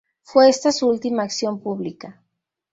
[0.23, 2.23] Fue esta su última acción pública.